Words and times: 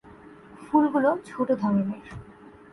ফুলগুলো 0.61 1.09
ছোট 1.25 1.47
ধরনের। 1.53 2.03